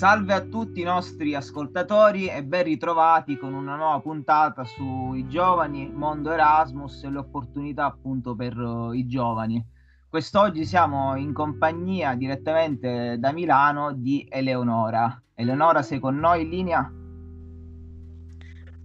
Salve 0.00 0.32
a 0.32 0.40
tutti 0.40 0.80
i 0.80 0.84
nostri 0.84 1.34
ascoltatori 1.34 2.26
e 2.26 2.42
ben 2.42 2.62
ritrovati 2.62 3.36
con 3.36 3.52
una 3.52 3.76
nuova 3.76 4.00
puntata 4.00 4.64
sui 4.64 5.28
giovani, 5.28 5.92
mondo 5.92 6.32
Erasmus 6.32 7.04
e 7.04 7.10
le 7.10 7.18
opportunità 7.18 7.84
appunto 7.84 8.34
per 8.34 8.56
uh, 8.56 8.92
i 8.92 9.06
giovani. 9.06 9.62
Quest'oggi 10.08 10.64
siamo 10.64 11.16
in 11.16 11.34
compagnia 11.34 12.14
direttamente 12.14 13.18
da 13.18 13.30
Milano 13.30 13.92
di 13.92 14.26
Eleonora. 14.26 15.20
Eleonora, 15.34 15.82
sei 15.82 15.98
con 15.98 16.16
noi 16.16 16.44
in 16.44 16.48
linea? 16.48 16.92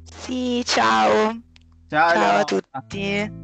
Sì, 0.04 0.62
ciao. 0.66 1.40
Ciao, 1.88 2.10
ciao 2.10 2.40
a 2.40 2.44
tutti. 2.44 3.44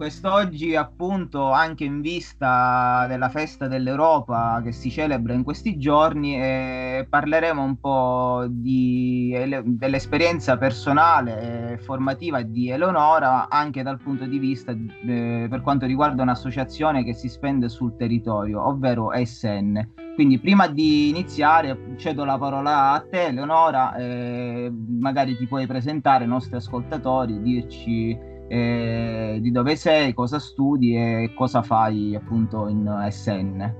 Quest'oggi, 0.00 0.74
appunto, 0.76 1.50
anche 1.50 1.84
in 1.84 2.00
vista 2.00 3.04
della 3.06 3.28
festa 3.28 3.68
dell'Europa 3.68 4.62
che 4.64 4.72
si 4.72 4.90
celebra 4.90 5.34
in 5.34 5.42
questi 5.42 5.76
giorni, 5.76 6.40
eh, 6.40 7.06
parleremo 7.06 7.62
un 7.62 7.78
po' 7.78 8.46
di, 8.48 9.30
dell'esperienza 9.62 10.56
personale 10.56 11.72
e 11.72 11.78
formativa 11.80 12.40
di 12.40 12.70
Eleonora, 12.70 13.50
anche 13.50 13.82
dal 13.82 14.00
punto 14.00 14.24
di 14.24 14.38
vista 14.38 14.72
eh, 14.72 15.46
per 15.50 15.60
quanto 15.60 15.84
riguarda 15.84 16.22
un'associazione 16.22 17.04
che 17.04 17.12
si 17.12 17.28
spende 17.28 17.68
sul 17.68 17.94
territorio, 17.96 18.66
ovvero 18.66 19.10
SN. 19.12 19.86
Quindi, 20.14 20.38
prima 20.38 20.66
di 20.66 21.10
iniziare, 21.10 21.78
cedo 21.98 22.24
la 22.24 22.38
parola 22.38 22.92
a 22.92 23.00
te, 23.00 23.26
Eleonora, 23.26 23.94
eh, 23.96 24.72
magari 24.98 25.36
ti 25.36 25.46
puoi 25.46 25.66
presentare 25.66 26.24
ai 26.24 26.30
nostri 26.30 26.56
ascoltatori, 26.56 27.42
dirci 27.42 28.38
eh, 28.50 29.38
di 29.40 29.52
dove 29.52 29.76
sei, 29.76 30.12
cosa 30.12 30.40
studi 30.40 30.96
e 30.96 31.32
cosa 31.36 31.62
fai 31.62 32.16
appunto 32.16 32.66
in 32.66 33.06
SN. 33.08 33.74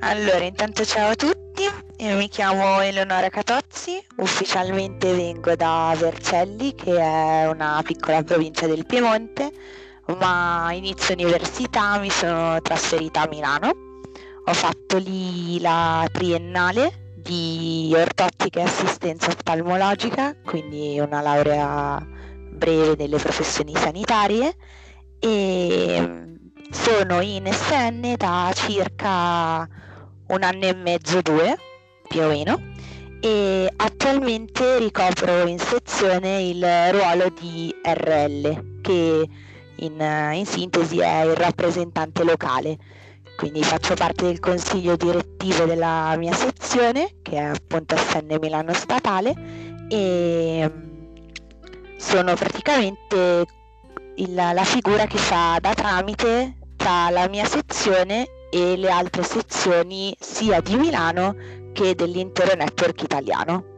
Allora, 0.00 0.44
intanto 0.44 0.84
ciao 0.84 1.12
a 1.12 1.14
tutti, 1.14 1.62
io 2.04 2.16
mi 2.16 2.28
chiamo 2.28 2.82
Eleonora 2.82 3.30
Catozzi, 3.30 4.04
ufficialmente 4.16 5.14
vengo 5.14 5.54
da 5.56 5.94
Vercelli, 5.96 6.74
che 6.74 6.98
è 6.98 7.48
una 7.48 7.80
piccola 7.82 8.22
provincia 8.22 8.66
del 8.66 8.84
Piemonte, 8.84 9.50
ma 10.18 10.70
inizio 10.72 11.14
università 11.14 11.98
mi 11.98 12.10
sono 12.10 12.60
trasferita 12.60 13.22
a 13.22 13.28
Milano. 13.28 13.70
Ho 14.44 14.52
fatto 14.52 14.98
lì 14.98 15.58
la 15.60 16.06
triennale 16.12 17.01
di 17.22 17.92
ortottica 17.94 18.60
e 18.60 18.64
assistenza 18.64 19.28
oftalmologica, 19.28 20.36
quindi 20.44 20.98
una 20.98 21.20
laurea 21.20 22.04
breve 22.50 22.94
nelle 22.96 23.16
professioni 23.18 23.74
sanitarie 23.74 24.54
e 25.18 25.98
mm, 26.00 26.34
sono 26.70 27.20
in 27.20 27.46
SN 27.50 28.14
da 28.16 28.50
circa 28.54 29.68
un 30.26 30.42
anno 30.42 30.64
e 30.64 30.74
mezzo, 30.74 31.22
due 31.22 31.56
più 32.08 32.22
o 32.22 32.28
meno 32.28 32.60
e 33.20 33.72
attualmente 33.76 34.78
ricopro 34.78 35.46
in 35.46 35.58
sezione 35.58 36.42
il 36.42 36.66
ruolo 36.90 37.32
di 37.40 37.72
RL 37.84 38.80
che 38.80 39.28
in, 39.76 40.32
in 40.32 40.44
sintesi 40.44 40.98
è 40.98 41.22
il 41.24 41.34
rappresentante 41.36 42.24
locale 42.24 42.76
quindi 43.42 43.64
faccio 43.64 43.94
parte 43.94 44.26
del 44.26 44.38
consiglio 44.38 44.94
direttivo 44.94 45.64
della 45.64 46.14
mia 46.16 46.32
sezione, 46.32 47.16
che 47.22 47.32
è 47.32 47.42
appunto 47.42 47.96
SN 47.96 48.36
Milano 48.40 48.72
Statale, 48.72 49.34
e 49.88 50.70
mm, 50.72 51.96
sono 51.96 52.34
praticamente 52.34 53.44
il, 54.14 54.32
la 54.32 54.62
figura 54.62 55.06
che 55.06 55.18
fa 55.18 55.58
da 55.60 55.74
tramite 55.74 56.56
tra 56.76 57.10
la 57.10 57.28
mia 57.28 57.44
sezione 57.44 58.28
e 58.48 58.76
le 58.76 58.90
altre 58.90 59.24
sezioni 59.24 60.14
sia 60.20 60.60
di 60.60 60.76
Milano 60.76 61.34
che 61.72 61.96
dell'intero 61.96 62.54
network 62.54 63.02
italiano. 63.02 63.71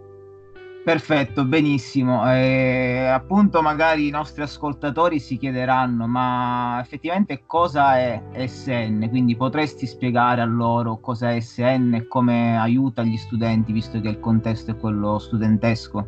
Perfetto, 0.84 1.46
benissimo. 1.46 2.30
Eh, 2.30 3.06
appunto, 3.06 3.62
magari 3.62 4.06
i 4.06 4.10
nostri 4.10 4.42
ascoltatori 4.42 5.18
si 5.18 5.38
chiederanno, 5.38 6.06
ma 6.06 6.78
effettivamente 6.78 7.44
cosa 7.46 7.96
è 7.96 8.22
SN? 8.46 9.06
Quindi 9.08 9.34
potresti 9.34 9.86
spiegare 9.86 10.42
a 10.42 10.44
loro 10.44 11.00
cosa 11.00 11.32
è 11.32 11.40
SN 11.40 11.94
e 11.94 12.06
come 12.06 12.58
aiuta 12.58 13.02
gli 13.02 13.16
studenti, 13.16 13.72
visto 13.72 13.98
che 13.98 14.08
il 14.08 14.20
contesto 14.20 14.72
è 14.72 14.76
quello 14.76 15.18
studentesco? 15.18 16.06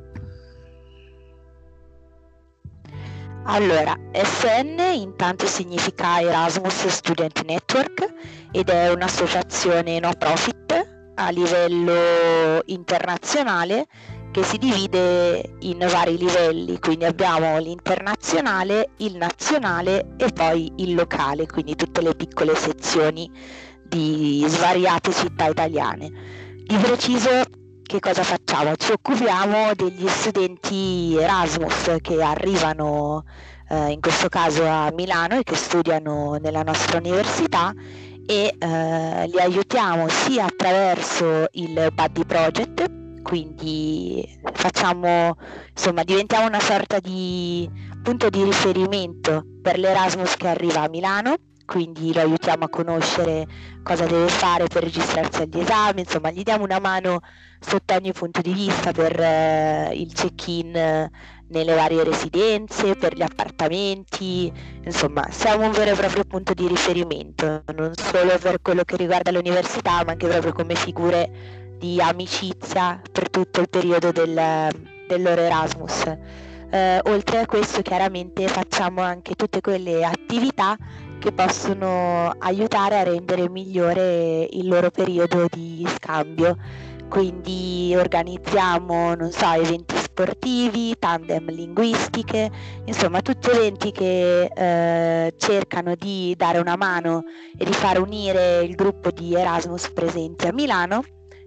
Allora, 3.45 3.97
SN 4.13 4.79
intanto 4.93 5.47
significa 5.47 6.21
Erasmus 6.21 6.89
Student 6.89 7.45
Network 7.47 8.13
ed 8.51 8.69
è 8.69 8.93
un'associazione 8.93 9.99
no 10.01 10.11
profit 10.19 10.67
a 11.15 11.31
livello 11.31 12.61
internazionale 12.67 13.87
che 14.37 14.43
si 14.43 14.59
divide 14.59 15.55
in 15.61 15.79
vari 15.79 16.19
livelli, 16.19 16.79
quindi 16.79 17.07
abbiamo 17.07 17.59
l'internazionale, 17.59 18.91
il 18.99 19.17
nazionale 19.17 20.09
e 20.19 20.31
poi 20.31 20.71
il 20.77 20.95
locale, 20.95 21.47
quindi 21.47 21.75
tutte 21.75 22.03
le 22.03 22.15
piccole 22.15 22.55
sezioni 22.55 23.31
di 23.83 24.45
svariate 24.47 25.11
città 25.15 25.47
italiane. 25.47 26.13
Di 26.67 26.77
preciso 26.77 27.31
che 27.83 27.99
cosa 27.99 28.23
facciamo? 28.23 28.77
Ci 28.77 28.93
occupiamo 28.93 29.73
degli 29.75 30.07
studenti 30.07 31.17
Erasmus 31.19 31.97
che 32.03 32.23
arrivano 32.23 33.25
eh, 33.71 33.89
in 33.89 34.01
questo 34.03 34.29
caso 34.29 34.67
a 34.67 34.93
Milano 34.93 35.39
e 35.39 35.45
che 35.45 35.55
studiano 35.55 36.37
nella 36.43 36.63
nostra 36.63 36.99
università 36.99 37.73
e 38.27 38.55
eh, 38.59 39.27
li 39.29 39.41
aiutiamo 39.41 40.09
sia 40.09 40.45
attraverso 40.45 41.47
il 41.53 41.89
Buddy 41.95 42.25
Project 42.27 43.05
quindi 43.27 44.25
facciamo, 44.53 45.37
insomma, 45.71 46.05
diventiamo 46.05 46.47
una 46.47 46.61
sorta 46.61 47.01
di 47.01 47.69
punto 48.01 48.31
di 48.31 48.45
riferimento 48.45 49.45
per 49.61 49.81
l'Erasmus 49.81 50.37
che 50.37 50.47
arriva 50.47 50.83
a 50.83 50.89
Milano, 50.89 51.35
quindi 51.65 52.15
lo 52.15 52.21
aiutiamo 52.21 52.67
a 52.67 52.69
conoscere 52.69 53.45
cosa 53.83 54.07
deve 54.07 54.29
fare 54.29 54.69
per 54.69 54.85
registrarsi 54.85 55.43
agli 55.43 55.59
esami, 55.59 56.03
insomma, 56.03 56.31
gli 56.31 56.45
diamo 56.45 56.63
una 56.63 56.79
mano 56.79 57.19
sotto 57.59 57.95
ogni 57.95 58.13
punto 58.13 58.41
di 58.43 58.53
vista 58.53 58.93
per 58.93 59.19
eh, 59.19 59.91
il 59.93 60.13
check-in 60.13 61.11
nelle 61.49 61.75
varie 61.75 62.05
residenze, 62.05 62.95
per 62.95 63.17
gli 63.17 63.23
appartamenti, 63.23 64.53
insomma 64.85 65.27
siamo 65.33 65.65
un 65.65 65.73
vero 65.73 65.91
e 65.91 65.97
proprio 65.97 66.23
punto 66.23 66.55
di 66.55 66.69
riferimento, 66.69 67.65
non 67.75 67.91
solo 67.97 68.39
per 68.39 68.63
quello 68.63 68.85
che 68.85 68.97
riguarda 68.97 69.33
l'università, 69.33 70.05
ma 70.05 70.13
anche 70.13 70.29
proprio 70.29 70.53
come 70.53 70.77
figure 70.77 71.65
di 71.79 72.01
amicizia 72.01 73.01
per 73.11 73.31
tutto 73.31 73.61
il 73.61 73.69
periodo 73.69 74.13
del, 74.13 74.69
del 75.07 75.23
loro 75.23 75.41
Erasmus. 75.41 76.17
Eh, 76.71 77.01
oltre 77.05 77.39
a 77.39 77.47
questo 77.47 77.81
chiaramente 77.83 78.49
facciamo 78.49 79.01
anche 79.01 79.35
tutte 79.35 79.61
quelle 79.61 80.05
attività 80.05 80.77
che 81.19 81.33
possono 81.33 82.33
aiutare 82.39 82.99
a 82.99 83.03
rendere 83.05 83.49
migliore 83.49 84.49
il 84.51 84.69
loro 84.69 84.91
periodo 84.91 85.47
di 85.51 85.87
scambio. 85.89 86.57
Quindi 87.09 87.95
organizziamo, 87.97 89.15
non 89.15 89.31
so, 89.31 89.53
eventi 89.53 89.97
sportivi, 89.97 90.97
tandem 90.99 91.51
linguistiche, 91.51 92.51
insomma 92.85 93.21
tutti 93.23 93.49
eventi 93.49 93.93
che 93.93 94.51
eh, 94.53 95.35
cercano 95.37 95.95
di 95.95 96.35
dare 96.37 96.59
una 96.59 96.77
mano 96.77 97.23
e 97.57 97.65
di 97.65 97.73
far 97.73 98.01
unire 98.01 98.63
il 98.63 98.75
gruppo 98.75 99.11
di 99.13 99.35
Erasmus 99.35 99.91
presenti 99.93 100.49
a 100.49 100.53
Milano 100.53 101.03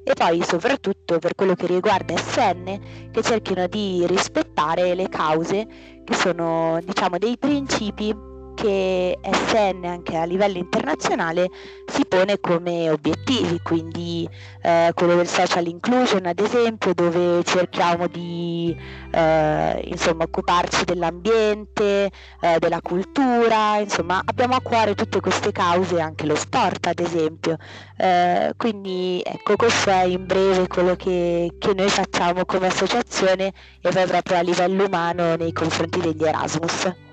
e 0.10 0.14
poi 0.16 0.44
soprattutto 0.44 1.20
per 1.20 1.36
quello 1.36 1.54
che 1.54 1.68
riguarda 1.68 2.18
SN 2.18 3.10
che 3.12 3.22
cerchino 3.22 3.68
di 3.68 4.08
rispettare 4.08 4.96
le 4.96 5.08
cause 5.08 5.68
che 6.04 6.16
sono 6.16 6.80
diciamo 6.84 7.20
dei 7.20 7.38
principi 7.38 8.29
che 8.60 9.18
SN 9.24 9.86
anche 9.86 10.18
a 10.18 10.26
livello 10.26 10.58
internazionale 10.58 11.50
si 11.88 12.06
pone 12.06 12.42
come 12.42 12.90
obiettivi, 12.90 13.60
quindi 13.64 14.28
eh, 14.62 14.92
quello 14.94 15.16
del 15.16 15.28
social 15.28 15.66
inclusion 15.68 16.26
ad 16.26 16.40
esempio 16.40 16.94
dove 16.94 17.42
cerchiamo 17.46 18.08
di 18.08 18.76
eh, 19.12 19.82
insomma, 19.86 20.26
occuparci 20.26 20.84
dell'ambiente, 20.84 22.12
eh, 22.42 22.60
della 22.60 22.82
cultura, 22.82 23.78
insomma 23.80 24.22
abbiamo 24.26 24.56
a 24.56 24.62
cuore 24.62 24.94
tutte 24.94 25.22
queste 25.22 25.54
cause, 25.54 26.02
anche 26.02 26.26
lo 26.26 26.36
sport 26.36 26.88
ad 26.88 27.00
esempio. 27.00 27.56
Eh, 27.98 28.54
quindi 28.58 29.22
ecco 29.24 29.56
questo 29.56 29.90
è 29.90 30.04
in 30.04 30.26
breve 30.26 30.68
quello 30.68 30.96
che, 30.96 31.56
che 31.58 31.74
noi 31.74 31.90
facciamo 31.90 32.44
come 32.44 32.68
associazione 32.68 33.54
e 33.82 33.90
proprio 33.90 34.38
a 34.38 34.42
livello 34.42 34.86
umano 34.86 35.36
nei 35.38 35.54
confronti 35.54 36.02
degli 36.02 36.24
Erasmus. 36.24 37.08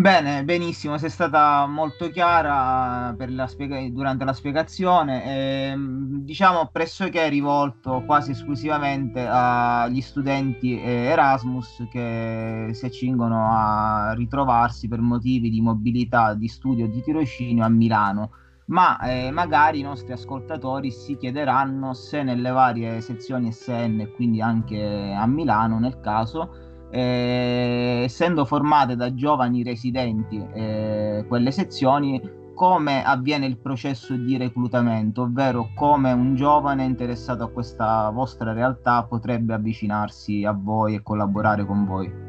Bene, 0.00 0.44
benissimo, 0.44 0.96
sei 0.96 1.10
stata 1.10 1.66
molto 1.66 2.08
chiara 2.08 3.12
la 3.18 3.46
spiega- 3.48 3.80
durante 3.90 4.24
la 4.24 4.32
spiegazione. 4.32 5.24
E, 5.24 5.70
ehm, 5.70 6.20
diciamo 6.20 6.68
pressoché 6.70 7.28
rivolto 7.28 8.04
quasi 8.06 8.30
esclusivamente 8.30 9.26
agli 9.28 10.00
studenti 10.00 10.78
Erasmus 10.80 11.88
che 11.90 12.70
si 12.74 12.86
accingono 12.86 13.48
a 13.50 14.12
ritrovarsi 14.14 14.86
per 14.86 15.00
motivi 15.00 15.50
di 15.50 15.60
mobilità, 15.60 16.32
di 16.34 16.46
studio, 16.46 16.86
di 16.86 17.02
tirocinio 17.02 17.64
a 17.64 17.68
Milano. 17.68 18.30
Ma 18.66 19.00
eh, 19.00 19.30
magari 19.32 19.80
i 19.80 19.82
nostri 19.82 20.12
ascoltatori 20.12 20.92
si 20.92 21.16
chiederanno 21.16 21.92
se 21.94 22.22
nelle 22.22 22.50
varie 22.50 23.00
sezioni 23.00 23.50
SN, 23.50 24.12
quindi 24.14 24.40
anche 24.40 25.12
a 25.16 25.26
Milano 25.26 25.78
nel 25.80 25.98
caso, 26.00 26.67
eh, 26.90 28.02
essendo 28.04 28.44
formate 28.44 28.96
da 28.96 29.14
giovani 29.14 29.62
residenti 29.62 30.44
eh, 30.52 31.24
quelle 31.28 31.50
sezioni, 31.50 32.20
come 32.54 33.04
avviene 33.04 33.46
il 33.46 33.56
processo 33.56 34.16
di 34.16 34.36
reclutamento, 34.36 35.22
ovvero 35.22 35.70
come 35.74 36.10
un 36.10 36.34
giovane 36.34 36.84
interessato 36.84 37.44
a 37.44 37.50
questa 37.50 38.10
vostra 38.10 38.52
realtà 38.52 39.04
potrebbe 39.04 39.54
avvicinarsi 39.54 40.44
a 40.44 40.52
voi 40.52 40.96
e 40.96 41.02
collaborare 41.02 41.64
con 41.64 41.84
voi? 41.84 42.26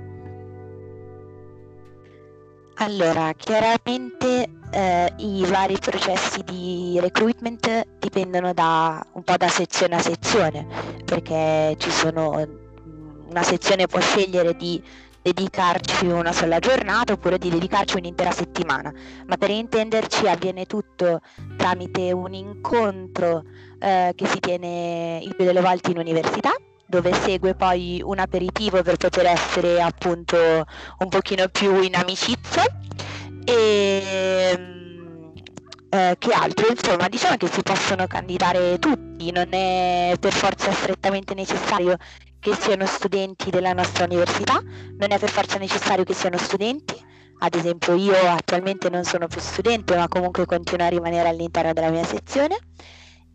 Allora, 2.75 3.33
chiaramente 3.33 4.49
eh, 4.71 5.13
i 5.17 5.45
vari 5.49 5.77
processi 5.79 6.43
di 6.43 6.97
recruitment 7.01 7.97
dipendono 7.99 8.53
da 8.53 9.03
un 9.13 9.23
po' 9.23 9.35
da 9.35 9.49
sezione 9.49 9.95
a 9.95 9.99
sezione, 9.99 10.65
perché 11.03 11.75
ci 11.77 11.89
sono 11.89 12.37
una 13.29 13.43
sezione 13.43 13.87
può 13.87 13.99
scegliere 13.99 14.55
di 14.55 14.81
dedicarci 15.21 16.05
una 16.05 16.31
sola 16.31 16.59
giornata 16.59 17.13
oppure 17.13 17.37
di 17.37 17.49
dedicarci 17.49 17.97
un'intera 17.97 18.31
settimana, 18.31 18.91
ma 19.27 19.37
per 19.37 19.49
intenderci 19.49 20.27
avviene 20.27 20.65
tutto 20.65 21.21
tramite 21.57 22.11
un 22.11 22.33
incontro 22.33 23.43
eh, 23.79 24.13
che 24.15 24.25
si 24.27 24.39
tiene 24.39 25.19
il 25.21 25.35
più 25.35 25.45
delle 25.45 25.61
volte 25.61 25.91
in 25.91 25.97
università 25.97 26.51
dove 26.85 27.13
segue 27.13 27.53
poi 27.53 28.01
un 28.03 28.17
aperitivo 28.17 28.81
per 28.81 28.97
poter 28.97 29.27
essere 29.27 29.79
appunto 29.79 30.35
un 30.35 31.09
pochino 31.09 31.47
più 31.49 31.79
in 31.81 31.93
amicizia. 31.95 32.63
E 33.45 34.57
eh, 35.89 36.15
che 36.17 36.31
altro? 36.31 36.67
Insomma 36.69 37.07
diciamo 37.07 37.37
che 37.37 37.47
si 37.47 37.61
possono 37.61 38.07
candidare 38.07 38.79
tutti 38.79 39.31
non 39.31 39.53
è 39.53 40.15
per 40.19 40.31
forza 40.31 40.71
strettamente 40.71 41.35
necessario 41.35 41.95
che 42.39 42.53
siano 42.55 42.85
studenti 42.85 43.49
della 43.49 43.73
nostra 43.73 44.05
università, 44.05 44.61
non 44.61 45.11
è 45.11 45.19
per 45.19 45.29
forza 45.29 45.57
necessario 45.57 46.03
che 46.03 46.13
siano 46.13 46.37
studenti, 46.37 46.95
ad 47.39 47.55
esempio 47.55 47.95
io 47.95 48.15
attualmente 48.29 48.89
non 48.89 49.03
sono 49.03 49.27
più 49.27 49.39
studente 49.39 49.95
ma 49.95 50.07
comunque 50.07 50.45
continuo 50.45 50.85
a 50.85 50.89
rimanere 50.89 51.29
all'interno 51.29 51.73
della 51.73 51.89
mia 51.89 52.03
sezione 52.03 52.57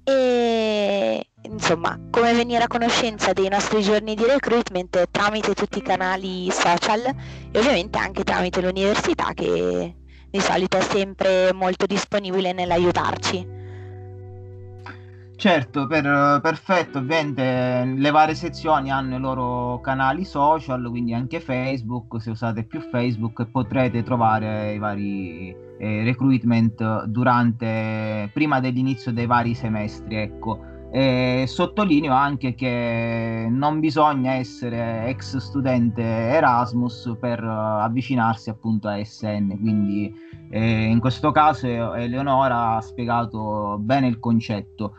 e 0.04 1.26
insomma 1.42 1.98
come 2.10 2.34
venire 2.34 2.64
a 2.64 2.66
conoscenza 2.66 3.32
dei 3.32 3.48
nostri 3.48 3.80
giorni 3.82 4.14
di 4.14 4.24
recruitment 4.24 5.08
tramite 5.10 5.54
tutti 5.54 5.78
i 5.78 5.82
canali 5.82 6.50
social 6.50 7.00
e 7.50 7.58
ovviamente 7.58 7.98
anche 7.98 8.24
tramite 8.24 8.60
l'università 8.60 9.32
che 9.32 9.96
di 10.28 10.40
solito 10.40 10.76
è 10.76 10.82
sempre 10.82 11.52
molto 11.52 11.86
disponibile 11.86 12.52
nell'aiutarci. 12.52 13.63
Certo, 15.36 15.86
per, 15.86 16.40
perfetto, 16.40 16.98
ovviamente 16.98 17.84
le 17.96 18.10
varie 18.10 18.34
sezioni 18.34 18.90
hanno 18.90 19.16
i 19.16 19.18
loro 19.20 19.80
canali 19.80 20.24
social, 20.24 20.88
quindi 20.88 21.12
anche 21.12 21.40
Facebook, 21.40 22.20
se 22.20 22.30
usate 22.30 22.62
più 22.64 22.80
Facebook 22.80 23.44
potrete 23.50 24.02
trovare 24.04 24.72
i 24.72 24.78
vari 24.78 25.54
eh, 25.78 26.04
recruitment 26.04 27.04
durante, 27.06 28.30
prima 28.32 28.60
dell'inizio 28.60 29.12
dei 29.12 29.26
vari 29.26 29.54
semestri, 29.54 30.16
ecco. 30.16 30.60
E 30.90 31.44
sottolineo 31.48 32.12
anche 32.14 32.54
che 32.54 33.46
non 33.50 33.80
bisogna 33.80 34.34
essere 34.34 35.06
ex 35.08 35.36
studente 35.38 36.00
Erasmus 36.02 37.16
per 37.18 37.42
avvicinarsi 37.42 38.48
appunto 38.50 38.88
a 38.88 39.02
SN, 39.04 39.58
quindi 39.60 40.14
eh, 40.50 40.84
in 40.84 41.00
questo 41.00 41.32
caso 41.32 41.92
Eleonora 41.94 42.76
ha 42.76 42.80
spiegato 42.80 43.76
bene 43.80 44.06
il 44.06 44.20
concetto. 44.20 44.94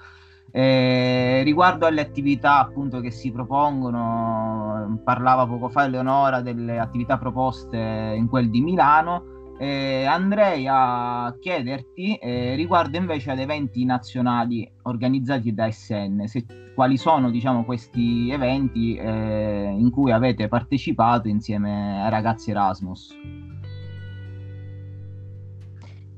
Eh, 0.57 1.42
riguardo 1.44 1.86
alle 1.86 2.00
attività 2.00 2.60
appunto 2.60 3.02
che 3.02 3.12
si 3.12 3.30
propongono, 3.30 5.02
parlava 5.04 5.46
poco 5.46 5.68
fa 5.68 5.84
Eleonora 5.84 6.40
delle 6.40 6.80
attività 6.80 7.18
proposte 7.18 7.78
in 8.16 8.30
quel 8.30 8.50
di 8.50 8.62
Milano. 8.62 9.34
Eh, 9.57 10.06
andrei 10.06 10.66
a 10.66 11.36
chiederti 11.42 12.16
eh, 12.16 12.56
riguardo 12.56 12.96
invece 12.96 13.31
ad 13.31 13.40
eventi 13.40 13.84
nazionali 13.84 14.69
organizzati 14.84 15.54
da 15.54 15.69
SN, 15.69 16.24
se, 16.25 16.46
quali 16.74 16.96
sono 16.96 17.30
diciamo, 17.31 17.66
questi 17.66 18.30
eventi 18.31 18.96
eh, 18.96 19.75
in 19.78 19.90
cui 19.92 20.13
avete 20.13 20.48
partecipato 20.48 21.28
insieme 21.28 22.01
ai 22.01 22.10
ragazzi 22.10 22.51
Erasmus. 22.51 23.13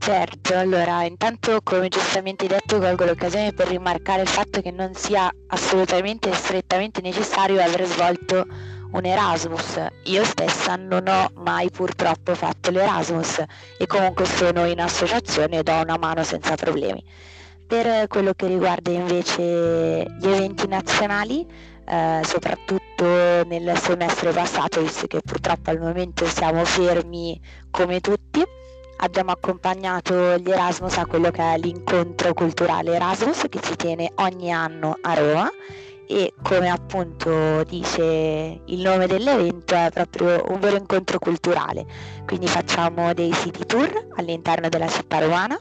Certo, 0.08 0.58
allora 0.58 1.04
intanto 1.04 1.60
come 1.62 1.90
giustamente 1.90 2.48
detto 2.48 2.80
colgo 2.80 3.04
l'occasione 3.04 3.52
per 3.52 3.68
rimarcare 3.68 4.22
il 4.22 4.30
fatto 4.30 4.62
che 4.62 4.72
non 4.72 4.94
sia 4.94 5.30
assolutamente 5.48 6.30
e 6.30 6.34
strettamente 6.34 7.02
necessario 7.02 7.62
aver 7.62 7.86
svolto 7.86 8.46
un 8.94 9.06
Erasmus. 9.06 9.86
Io 10.04 10.24
stessa 10.24 10.78
non 10.78 11.10
ho 11.10 11.30
mai 11.44 11.70
purtroppo 11.70 12.36
fatto 12.36 12.72
l'Erasmus 12.72 13.44
e 13.78 13.86
comunque 13.86 14.24
sono 14.24 14.66
in 14.66 14.80
associazione 14.80 15.58
e 15.58 15.64
do 15.64 15.74
una 15.74 15.98
mano 15.98 16.24
senza 16.24 16.56
problemi. 16.56 17.04
Per 17.68 18.08
quello 18.08 18.32
che 18.34 18.48
riguarda 18.48 18.92
invece 18.92 20.06
gli 20.22 20.26
eventi 20.26 20.70
nazionali, 20.70 21.46
eh, 21.86 22.22
soprattutto 22.24 23.04
nel 23.04 23.78
semestre 23.78 24.32
passato, 24.32 24.82
visto 24.82 25.06
che 25.06 25.20
purtroppo 25.20 25.70
al 25.70 25.80
momento 25.80 26.26
siamo 26.28 26.64
fermi 26.64 27.38
come 27.70 28.00
tutti, 28.00 28.42
abbiamo 28.98 29.32
accompagnato 29.32 30.38
gli 30.38 30.50
Erasmus 30.50 30.98
a 30.98 31.06
quello 31.06 31.32
che 31.32 31.54
è 31.54 31.58
l'incontro 31.58 32.34
culturale 32.34 32.96
Erasmus 32.96 33.46
che 33.50 33.60
si 33.62 33.76
tiene 33.76 34.12
ogni 34.16 34.52
anno 34.52 34.98
a 35.02 35.14
Roma 35.14 35.52
e 36.08 36.34
come 36.42 36.70
appunto 36.70 37.64
dice 37.64 38.62
il 38.66 38.80
nome 38.80 39.08
dell'evento 39.08 39.76
è 39.76 39.90
proprio 39.94 40.42
un 40.48 40.60
vero 40.60 40.78
incontro 40.78 41.20
culturale, 41.20 41.86
quindi 42.26 42.48
facciamo 42.48 43.14
dei 43.14 43.34
city 43.34 43.66
tour 43.66 44.08
all'interno 44.16 44.70
della 44.70 44.88
città 44.88 45.20
romana, 45.20 45.60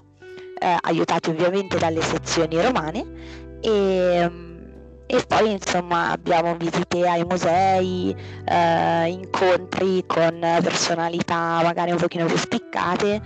eh, 0.59 0.77
aiutati 0.83 1.31
ovviamente 1.31 1.79
dalle 1.79 2.01
sezioni 2.01 2.63
romane 2.63 3.05
e 3.61 4.29
mm, 4.31 4.46
e 5.07 5.25
poi 5.27 5.53
insomma 5.53 6.11
abbiamo 6.11 6.57
visite 6.57 7.07
ai 7.07 7.25
musei, 7.25 8.15
eh, 8.45 9.07
incontri 9.09 10.05
con 10.07 10.39
personalità 10.41 11.61
magari 11.63 11.93
un 11.93 11.99
pochino 11.99 12.27
più 12.27 12.37
spiccate 12.37 13.21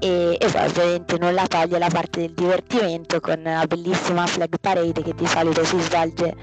e, 0.00 0.36
e 0.38 0.50
poi 0.50 0.66
ovviamente 0.66 1.18
non 1.18 1.32
la 1.34 1.46
toglie 1.46 1.78
la 1.78 1.88
parte 1.88 2.20
del 2.20 2.32
divertimento 2.34 3.20
con 3.20 3.40
la 3.42 3.64
bellissima 3.66 4.26
flag 4.26 4.54
parade 4.60 5.02
che 5.02 5.14
di 5.14 5.26
solito 5.26 5.64
si 5.64 5.80
svolge 5.80 6.34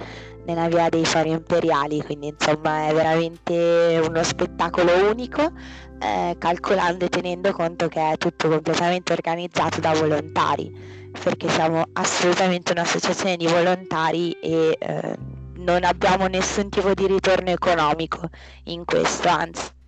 nella 0.46 0.68
via 0.68 0.90
dei 0.90 1.06
fari 1.06 1.30
imperiali, 1.30 2.02
quindi 2.04 2.28
insomma 2.28 2.88
è 2.88 2.94
veramente 2.94 4.02
uno 4.06 4.24
spettacolo 4.24 5.10
unico, 5.10 5.52
eh, 6.00 6.36
calcolando 6.38 7.06
e 7.06 7.10
tenendo 7.10 7.52
conto 7.52 7.88
che 7.88 8.12
è 8.12 8.18
tutto 8.18 8.50
completamente 8.50 9.14
organizzato 9.14 9.80
da 9.80 9.94
volontari 9.94 11.00
perché 11.12 11.50
siamo 11.50 11.84
assolutamente 11.94 12.72
un'associazione 12.72 13.36
di 13.36 13.46
volontari 13.46 14.32
e 14.42 14.78
eh, 14.80 15.18
non 15.58 15.84
abbiamo 15.84 16.28
nessun 16.28 16.70
tipo 16.70 16.94
di 16.94 17.06
ritorno 17.06 17.50
economico 17.50 18.30
in 18.66 18.86
questo, 18.86 19.28
anzi 19.28 19.80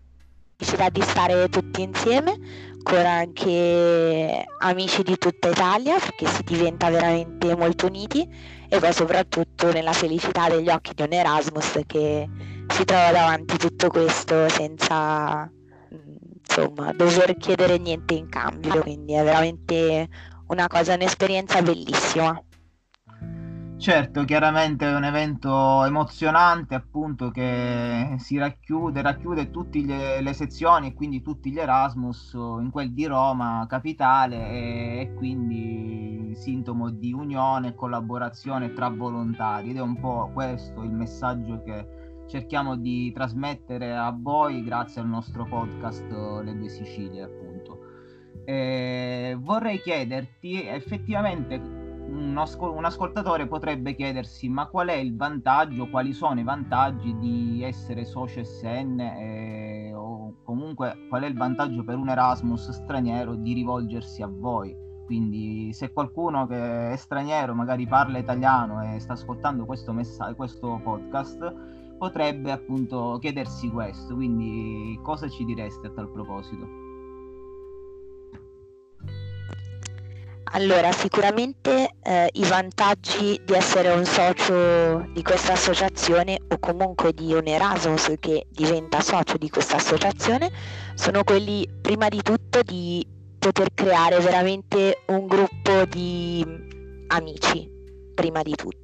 ci 0.57 0.75
dà 0.75 0.89
di 0.89 1.01
stare 1.01 1.49
tutti 1.49 1.81
insieme 1.81 2.37
con 2.83 3.05
anche 3.05 4.45
amici 4.59 5.03
di 5.03 5.17
tutta 5.17 5.49
Italia 5.49 5.97
perché 5.97 6.27
si 6.27 6.43
diventa 6.43 6.89
veramente 6.89 7.55
molto 7.55 7.87
uniti 7.87 8.27
e 8.73 8.79
poi 8.79 8.91
soprattutto 8.91 9.71
nella 9.71 9.93
felicità 9.93 10.49
degli 10.49 10.67
occhi 10.67 10.95
di 10.95 11.03
un 11.03 11.13
Erasmus 11.13 11.81
che 11.85 12.27
si 12.69 12.83
trova 12.83 13.11
davanti 13.11 13.55
tutto 13.57 13.87
questo 13.89 14.49
senza 14.49 15.47
insomma 16.39 16.91
dover 16.93 17.37
chiedere 17.37 17.77
niente 17.77 18.15
in 18.15 18.27
cambio 18.29 18.81
quindi 18.81 19.13
è 19.13 19.23
veramente 19.23 20.09
una 20.47 20.67
cosa, 20.67 20.95
un'esperienza 20.95 21.61
bellissima. 21.61 22.41
Certo, 23.77 24.23
chiaramente 24.23 24.85
è 24.87 24.95
un 24.95 25.03
evento 25.03 25.83
emozionante 25.83 26.73
appunto 26.73 27.31
che 27.31 28.15
si 28.17 28.37
racchiude, 28.37 29.01
racchiude 29.01 29.51
tutte 29.51 30.21
le 30.21 30.33
sezioni 30.33 30.87
e 30.87 30.93
quindi 30.93 31.21
tutti 31.21 31.51
gli 31.51 31.59
Erasmus 31.59 32.31
in 32.33 32.69
quel 32.71 32.93
di 32.93 33.05
Roma 33.05 33.65
capitale 33.67 34.49
e, 34.49 34.99
e 35.01 35.13
quindi 35.15 36.33
sintomo 36.33 36.91
di 36.91 37.11
unione 37.11 37.69
e 37.69 37.75
collaborazione 37.75 38.71
tra 38.71 38.87
volontari 38.87 39.71
ed 39.71 39.77
è 39.77 39.81
un 39.81 39.99
po' 39.99 40.29
questo 40.33 40.81
il 40.83 40.91
messaggio 40.91 41.61
che 41.63 42.23
cerchiamo 42.27 42.77
di 42.77 43.11
trasmettere 43.11 43.93
a 43.93 44.15
voi 44.17 44.63
grazie 44.63 45.01
al 45.01 45.07
nostro 45.07 45.45
podcast 45.45 46.09
Le 46.09 46.55
due 46.55 46.69
Sicilie 46.69 47.23
appunto. 47.23 47.79
Eh, 48.45 49.35
vorrei 49.39 49.81
chiederti 49.81 50.65
effettivamente 50.65 51.82
un, 52.13 52.37
ascol- 52.37 52.75
un, 52.75 52.85
ascoltatore 52.85 53.47
potrebbe 53.47 53.95
chiedersi 53.95 54.47
ma 54.47 54.67
qual 54.67 54.89
è 54.89 54.95
il 54.95 55.15
vantaggio, 55.15 55.89
quali 55.89 56.13
sono 56.13 56.39
i 56.39 56.43
vantaggi 56.43 57.17
di 57.17 57.63
essere 57.63 58.05
socio 58.05 58.43
SN 58.43 58.99
eh, 58.99 59.93
o 59.95 60.35
comunque 60.43 61.07
qual 61.09 61.23
è 61.23 61.27
il 61.27 61.35
vantaggio 61.35 61.83
per 61.83 61.97
un 61.97 62.09
Erasmus 62.09 62.69
straniero 62.69 63.35
di 63.35 63.53
rivolgersi 63.53 64.21
a 64.21 64.27
voi. 64.27 64.75
Quindi 65.05 65.73
se 65.73 65.91
qualcuno 65.91 66.47
che 66.47 66.91
è 66.91 66.95
straniero 66.95 67.53
magari 67.53 67.85
parla 67.85 68.17
italiano 68.17 68.81
e 68.81 68.99
sta 68.99 69.13
ascoltando 69.13 69.65
questo, 69.65 69.91
messa- 69.91 70.33
questo 70.33 70.79
podcast 70.83 71.53
potrebbe 71.97 72.51
appunto 72.51 73.17
chiedersi 73.19 73.69
questo. 73.69 74.15
Quindi 74.15 74.97
cosa 75.01 75.27
ci 75.27 75.43
diresti 75.43 75.87
a 75.87 75.91
tal 75.91 76.09
proposito? 76.11 76.82
Allora, 80.55 80.91
sicuramente 80.91 81.95
eh, 82.03 82.29
i 82.33 82.43
vantaggi 82.43 83.41
di 83.43 83.53
essere 83.53 83.89
un 83.89 84.05
socio 84.05 85.09
di 85.11 85.23
questa 85.23 85.53
associazione 85.53 86.37
o 86.47 86.59
comunque 86.59 87.11
di 87.11 87.33
un 87.33 87.47
Erasmus 87.47 88.13
che 88.19 88.45
diventa 88.51 89.01
socio 89.01 89.37
di 89.37 89.49
questa 89.49 89.77
associazione 89.77 90.51
sono 90.93 91.23
quelli 91.23 91.67
prima 91.81 92.07
di 92.07 92.21
tutto 92.21 92.61
di 92.61 93.03
poter 93.39 93.73
creare 93.73 94.19
veramente 94.19 95.01
un 95.07 95.25
gruppo 95.25 95.85
di 95.85 96.45
amici, 97.07 97.67
prima 98.13 98.43
di 98.43 98.53
tutto. 98.53 98.82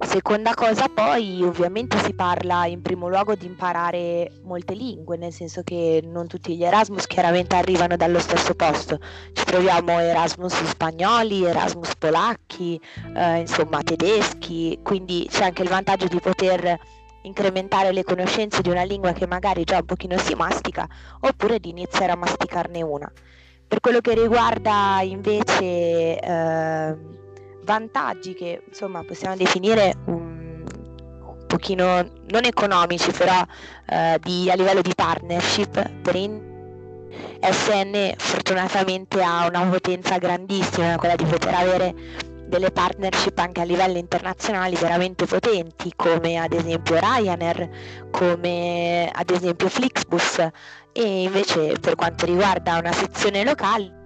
Seconda 0.00 0.54
cosa 0.54 0.88
poi 0.88 1.42
ovviamente 1.42 1.98
si 1.98 2.14
parla 2.14 2.66
in 2.66 2.82
primo 2.82 3.08
luogo 3.08 3.34
di 3.34 3.46
imparare 3.46 4.30
molte 4.44 4.74
lingue, 4.74 5.16
nel 5.16 5.32
senso 5.32 5.62
che 5.62 6.00
non 6.04 6.28
tutti 6.28 6.56
gli 6.56 6.64
Erasmus 6.64 7.06
chiaramente 7.06 7.56
arrivano 7.56 7.96
dallo 7.96 8.20
stesso 8.20 8.54
posto, 8.54 8.98
ci 9.32 9.44
troviamo 9.44 9.98
Erasmus 9.98 10.64
spagnoli, 10.64 11.44
Erasmus 11.44 11.96
polacchi, 11.96 12.80
eh, 13.14 13.38
insomma 13.40 13.82
tedeschi, 13.82 14.78
quindi 14.82 15.26
c'è 15.28 15.44
anche 15.44 15.62
il 15.62 15.68
vantaggio 15.68 16.06
di 16.06 16.20
poter 16.20 16.78
incrementare 17.22 17.92
le 17.92 18.04
conoscenze 18.04 18.62
di 18.62 18.70
una 18.70 18.84
lingua 18.84 19.12
che 19.12 19.26
magari 19.26 19.64
già 19.64 19.78
un 19.78 19.84
pochino 19.84 20.16
si 20.16 20.34
mastica 20.34 20.88
oppure 21.20 21.58
di 21.58 21.70
iniziare 21.70 22.12
a 22.12 22.16
masticarne 22.16 22.82
una. 22.82 23.12
Per 23.66 23.80
quello 23.80 24.00
che 24.00 24.14
riguarda 24.14 25.00
invece... 25.02 26.18
Eh, 26.18 27.17
vantaggi 27.68 28.32
che 28.32 28.62
insomma 28.66 29.04
possiamo 29.04 29.36
definire 29.36 29.94
un, 30.06 30.64
un 31.20 31.44
pochino 31.46 31.84
non 32.30 32.44
economici 32.44 33.10
però 33.10 33.44
eh, 33.90 34.18
di, 34.22 34.50
a 34.50 34.54
livello 34.54 34.80
di 34.80 34.94
partnership 34.94 35.90
per 36.00 36.16
in, 36.16 36.40
SN 37.42 38.14
fortunatamente 38.16 39.22
ha 39.22 39.46
una 39.46 39.66
potenza 39.66 40.16
grandissima 40.16 40.96
quella 40.96 41.14
di 41.14 41.24
poter 41.24 41.54
avere 41.54 41.94
delle 42.46 42.70
partnership 42.70 43.38
anche 43.38 43.60
a 43.60 43.64
livello 43.64 43.98
internazionale 43.98 44.74
veramente 44.76 45.26
potenti 45.26 45.92
come 45.94 46.38
ad 46.38 46.54
esempio 46.54 46.98
Ryanair 46.98 47.68
come 48.10 49.10
ad 49.12 49.28
esempio 49.28 49.68
Flixbus. 49.68 50.48
E 50.92 51.22
invece 51.24 51.74
per 51.78 51.94
quanto 51.94 52.24
riguarda 52.24 52.78
una 52.78 52.92
sezione 52.92 53.44
locale 53.44 53.97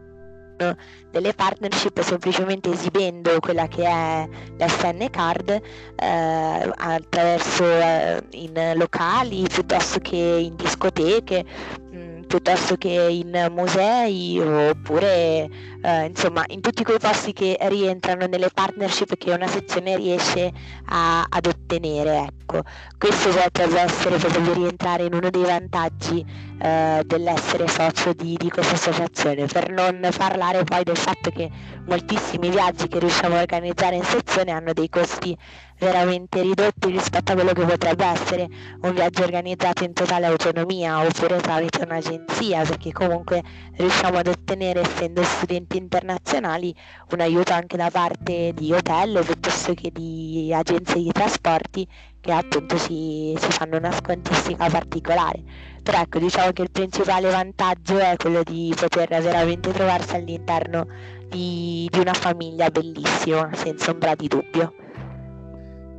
delle 1.11 1.35
partnership 1.35 2.01
semplicemente 2.01 2.71
esibendo 2.71 3.39
quella 3.41 3.67
che 3.69 3.85
è 3.85 4.29
l'SN 4.59 5.11
card 5.11 5.51
eh, 5.51 6.73
attraverso 6.77 7.65
eh, 7.65 8.23
in 8.31 8.73
locali 8.75 9.47
piuttosto 9.49 9.99
che 9.99 10.17
in 10.17 10.57
discoteche 10.57 11.45
mh, 11.91 11.97
mm, 11.97 12.12
piuttosto 12.33 12.77
che 12.77 12.89
in 12.89 13.51
musei 13.55 14.41
oppure 14.41 15.47
eh, 15.83 16.05
insomma 16.07 16.43
in 16.47 16.63
tutti 16.63 16.83
quei 16.83 16.99
posti 16.99 17.35
che 17.35 17.59
rientrano 17.61 18.25
nelle 18.25 18.49
partnership 18.49 19.19
che 19.19 19.33
una 19.33 19.47
sezione 19.47 19.99
riesce 19.99 20.51
a, 20.87 21.27
ad 21.29 21.45
ottenere 21.45 22.29
ecco. 22.29 22.63
Questo 22.97 23.29
potrebbe 23.29 23.81
essere 23.81 24.17
potrebbe 24.17 24.55
rientrare 24.55 25.05
in 25.05 25.13
uno 25.13 25.29
dei 25.29 25.43
vantaggi 25.43 26.25
eh, 26.59 27.03
dell'essere 27.05 27.69
socio 27.69 28.15
di, 28.15 28.35
di 28.39 28.49
questa 28.49 28.77
associazione 28.77 29.45
per 29.45 29.71
non 29.71 30.09
parlare 30.17 30.65
poi 30.65 30.85
del 30.85 30.97
fatto 30.97 31.29
che 31.29 31.51
moltissimi 31.85 32.49
viaggi 32.49 32.89
che 32.89 32.99
riusciamo 32.99 33.37
a 33.37 33.41
organizzare 33.41 33.97
in 33.97 34.05
sezione 34.05 34.53
hanno 34.53 34.73
dei 34.73 34.89
costi 34.89 35.37
veramente 35.83 36.41
ridotti 36.43 36.91
rispetto 36.91 37.33
a 37.33 37.35
quello 37.35 37.53
che 37.53 37.65
potrebbe 37.65 38.05
essere 38.05 38.49
un 38.83 38.95
viaggio 38.95 39.25
organizzato 39.25 39.83
in 39.83 39.93
totale 39.93 40.27
autonomia 40.27 41.05
oppure 41.05 41.41
tramite 41.41 41.83
un'agenzia, 41.83 42.63
perché 42.63 42.93
comunque 42.93 43.43
riusciamo 43.77 44.19
ad 44.19 44.29
ottenere, 44.29 44.81
essendo 44.81 45.25
studenti 45.25 45.79
internazionali, 45.79 46.73
un 47.11 47.21
aiuto 47.21 47.53
anche 47.53 47.77
da 47.77 47.91
parte 47.91 48.53
di 48.55 48.73
hotel 48.73 49.23
piuttosto 49.25 49.75
che 49.75 49.91
di 49.93 50.53
agenzie 50.55 51.03
di 51.03 51.11
trasporti 51.11 51.89
che 52.21 52.31
appunto 52.31 52.79
si, 52.79 53.35
si 53.37 53.51
fanno 53.51 53.77
una 53.79 53.91
scontistica 53.91 54.69
particolare. 54.69 55.43
Però 55.83 55.99
ecco, 55.99 56.21
diciamo 56.21 56.53
che 56.53 56.63
il 56.63 56.71
principale 56.71 57.29
vantaggio 57.29 57.99
è 57.99 58.15
quello 58.17 58.45
di 58.45 58.73
poter 58.79 59.09
veramente 59.21 59.73
trovarsi 59.73 60.15
all'interno 60.15 60.87
di, 61.29 61.89
di 61.91 61.99
una 61.99 62.15
famiglia 62.15 62.71
bellissima, 62.71 63.51
senza 63.55 63.91
ombra 63.91 64.15
di 64.15 64.29
dubbio. 64.29 64.75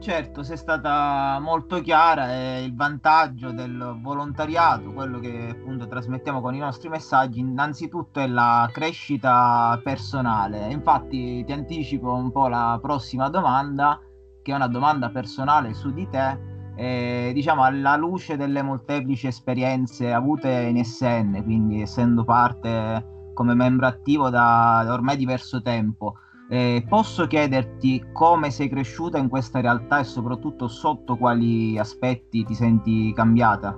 Certo, 0.04 0.44
sei 0.44 0.58
stata 0.58 1.40
molto 1.40 1.80
chiara 1.80 2.34
e 2.34 2.66
il 2.66 2.76
vantaggio 2.76 3.52
del 3.52 4.00
volontariato, 4.02 4.92
quello 4.92 5.18
che 5.20 5.48
appunto 5.52 5.88
trasmettiamo 5.88 6.42
con 6.42 6.54
i 6.54 6.60
nostri 6.60 6.90
messaggi, 6.90 7.40
innanzitutto 7.40 8.20
è 8.20 8.28
la 8.28 8.70
crescita 8.70 9.80
personale. 9.82 10.70
Infatti 10.74 11.46
ti 11.46 11.52
anticipo 11.54 12.12
un 12.12 12.34
po' 12.34 12.50
la 12.50 12.78
prossima 12.82 13.30
domanda, 13.30 13.98
che 14.42 14.52
è 14.52 14.56
una 14.56 14.68
domanda 14.68 15.10
personale 15.10 15.74
su 15.74 15.94
di 15.94 16.06
te. 16.10 16.38
E, 16.76 17.32
diciamo 17.34 17.64
alla 17.64 17.96
luce 17.96 18.36
delle 18.36 18.62
molteplici 18.62 19.28
esperienze 19.28 20.12
avute 20.12 20.50
in 20.50 20.84
SN, 20.84 21.42
quindi 21.46 21.82
essendo 21.82 22.26
parte 22.26 23.32
come 23.34 23.54
membro 23.54 23.88
attivo 23.88 24.30
da 24.30 24.86
ormai 24.90 25.16
diverso 25.16 25.62
tempo, 25.62 26.18
eh, 26.50 26.86
posso 26.88 27.28
chiederti 27.28 28.06
come 28.12 28.52
sei 28.52 28.70
cresciuta 28.70 29.18
in 29.18 29.30
questa 29.30 29.62
realtà 29.62 30.00
e 30.00 30.04
soprattutto 30.04 30.68
sotto 30.68 31.16
quali 31.18 31.78
aspetti 31.78 32.44
ti 32.44 32.54
senti 32.54 33.14
cambiata? 33.14 33.76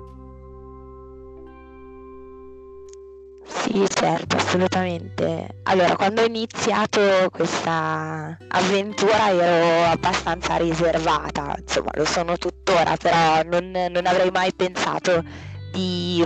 Sì, 3.48 3.86
certo, 3.88 4.36
assolutamente. 4.38 5.60
Allora, 5.64 5.96
quando 5.96 6.22
ho 6.22 6.26
iniziato 6.26 7.02
questa 7.32 8.38
avventura 8.48 9.30
ero 9.30 9.92
abbastanza 9.92 10.56
riservata, 10.58 11.56
insomma, 11.60 11.92
lo 11.94 12.06
sono 12.06 12.38
tuttora, 12.38 12.96
però 12.98 13.44
non, 13.44 13.72
non 13.72 14.06
avrei 14.06 14.32
mai 14.32 14.52
pensato 14.56 15.24
di 15.72 16.24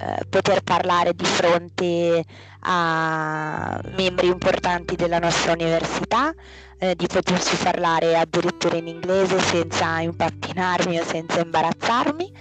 eh, 0.00 0.24
poter 0.28 0.62
parlare 0.62 1.12
di 1.14 1.24
fronte 1.24 2.24
a 2.60 3.80
membri 3.96 4.28
importanti 4.28 4.96
della 4.96 5.18
nostra 5.18 5.52
università, 5.52 6.32
eh, 6.78 6.94
di 6.94 7.06
poterci 7.06 7.56
parlare 7.56 8.16
addirittura 8.16 8.76
in 8.76 8.88
inglese 8.88 9.40
senza 9.40 10.00
impattinarmi 10.00 10.98
o 10.98 11.04
senza 11.04 11.40
imbarazzarmi. 11.40 12.32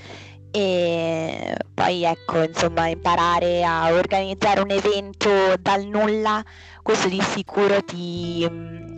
E 0.52 1.56
poi 1.74 2.04
ecco 2.04 2.42
insomma 2.42 2.88
imparare 2.88 3.64
a 3.64 3.92
organizzare 3.92 4.62
un 4.62 4.72
evento 4.72 5.56
dal 5.60 5.86
nulla 5.86 6.44
questo 6.82 7.10
di 7.10 7.22
sicuro 7.22 7.84
ti, 7.84 8.48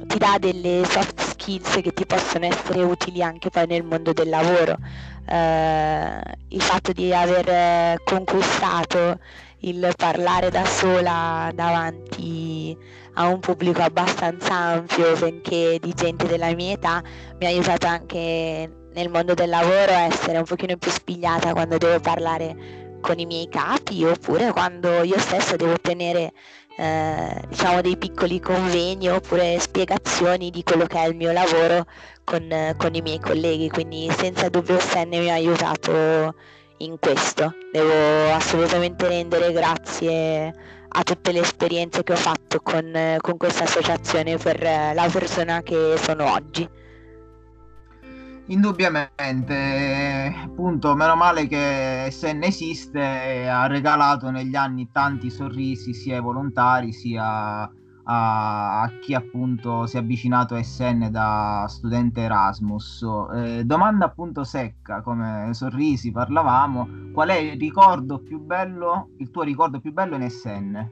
ti 0.05 0.17
dà 0.17 0.37
delle 0.39 0.85
soft 0.85 1.28
skills 1.39 1.79
che 1.81 1.93
ti 1.93 2.05
possono 2.05 2.45
essere 2.45 2.83
utili 2.83 3.23
anche 3.23 3.49
poi 3.49 3.65
nel 3.65 3.83
mondo 3.83 4.11
del 4.11 4.29
lavoro. 4.29 4.77
Eh, 5.25 6.21
il 6.49 6.61
fatto 6.61 6.91
di 6.91 7.13
aver 7.13 8.01
conquistato 8.03 9.19
il 9.59 9.93
parlare 9.95 10.49
da 10.49 10.65
sola 10.65 11.51
davanti 11.53 12.77
a 13.13 13.27
un 13.27 13.39
pubblico 13.39 13.81
abbastanza 13.81 14.53
ampio, 14.53 15.15
benché 15.17 15.77
di 15.81 15.93
gente 15.93 16.27
della 16.27 16.53
mia 16.53 16.73
età, 16.73 17.01
mi 17.39 17.45
ha 17.45 17.49
aiutato 17.49 17.87
anche 17.87 18.71
nel 18.93 19.09
mondo 19.09 19.33
del 19.33 19.49
lavoro 19.49 19.91
a 19.91 20.05
essere 20.05 20.37
un 20.37 20.45
pochino 20.45 20.75
più 20.77 20.91
spigliata 20.91 21.53
quando 21.53 21.77
devo 21.77 21.99
parlare 21.99 22.97
con 23.01 23.17
i 23.17 23.25
miei 23.25 23.47
capi 23.47 24.03
oppure 24.03 24.51
quando 24.51 25.03
io 25.03 25.17
stessa 25.19 25.55
devo 25.55 25.73
ottenere 25.73 26.33
eh, 26.79 27.41
diciamo 27.49 27.81
dei 27.81 27.97
piccoli 27.97 28.39
convegni 28.39 29.09
oppure 29.09 29.59
spiegazioni 29.59 30.49
di 30.49 30.63
quello 30.63 30.85
che 30.85 30.97
è 30.97 31.07
il 31.09 31.15
mio 31.15 31.33
lavoro 31.33 31.85
con, 32.23 32.73
con 32.77 32.95
i 32.95 33.01
miei 33.01 33.19
colleghi. 33.19 33.69
Quindi 33.69 34.09
senza 34.17 34.47
dubbio 34.47 34.79
Sen 34.79 35.09
mi 35.09 35.29
ha 35.29 35.33
aiutato 35.33 36.35
in 36.77 36.97
questo. 36.97 37.53
Devo 37.73 38.31
assolutamente 38.33 39.09
rendere 39.09 39.51
grazie 39.51 40.53
a 40.87 41.03
tutte 41.03 41.33
le 41.33 41.41
esperienze 41.41 42.01
che 42.03 42.13
ho 42.13 42.15
fatto 42.15 42.61
con, 42.61 43.17
con 43.19 43.35
questa 43.37 43.65
associazione 43.65 44.37
per 44.37 44.61
la 44.61 45.09
persona 45.11 45.61
che 45.61 45.95
sono 46.01 46.31
oggi 46.31 46.67
Indubbiamente, 48.49 50.33
appunto, 50.43 50.95
meno 50.95 51.15
male 51.15 51.45
che 51.45 52.07
SN 52.09 52.41
esiste 52.41 52.99
e 52.99 53.47
ha 53.47 53.67
regalato 53.67 54.31
negli 54.31 54.55
anni 54.55 54.89
tanti 54.91 55.29
sorrisi 55.29 55.93
sia 55.93 56.15
ai 56.15 56.21
volontari 56.21 56.91
sia 56.91 57.71
a, 58.11 58.81
a 58.81 58.91
chi 59.01 59.13
appunto 59.13 59.85
si 59.85 59.97
è 59.97 59.99
avvicinato 59.99 60.55
a 60.55 60.63
SN 60.63 61.09
da 61.11 61.67
studente 61.69 62.21
Erasmus. 62.21 63.05
Eh, 63.35 63.63
domanda 63.65 64.05
appunto 64.05 64.43
secca, 64.43 65.01
come 65.01 65.49
sorrisi 65.53 66.11
parlavamo, 66.11 67.11
qual 67.13 67.29
è 67.29 67.37
il 67.37 67.59
ricordo 67.59 68.17
più 68.17 68.39
bello, 68.39 69.09
il 69.19 69.29
tuo 69.29 69.43
ricordo 69.43 69.79
più 69.79 69.93
bello 69.93 70.15
in 70.15 70.27
SN? 70.27 70.91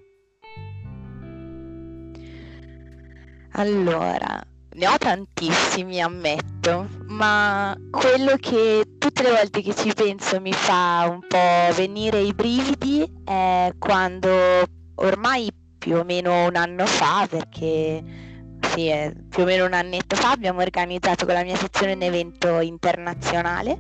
Allora, 3.53 4.39
ne 4.73 4.87
ho 4.87 4.97
tantissimi, 4.99 5.99
ammetto, 5.99 6.56
ma 7.07 7.75
quello 7.89 8.35
che 8.39 8.95
tutte 8.97 9.23
le 9.23 9.31
volte 9.31 9.61
che 9.61 9.73
ci 9.73 9.93
penso 9.93 10.41
mi 10.41 10.51
fa 10.53 11.07
un 11.09 11.19
po' 11.27 11.73
venire 11.75 12.19
i 12.19 12.33
brividi 12.33 13.09
è 13.23 13.71
quando 13.79 14.29
ormai 14.95 15.49
più 15.77 15.97
o 15.97 16.03
meno 16.03 16.45
un 16.45 16.55
anno 16.55 16.85
fa, 16.85 17.25
perché 17.29 18.03
sì, 18.61 18.87
è 18.87 19.13
più 19.29 19.43
o 19.43 19.45
meno 19.45 19.65
un 19.65 19.73
annetto 19.73 20.15
fa, 20.15 20.31
abbiamo 20.31 20.61
organizzato 20.61 21.25
con 21.25 21.35
la 21.35 21.43
mia 21.43 21.55
sezione 21.55 21.93
un 21.93 22.01
evento 22.01 22.59
internazionale 22.59 23.79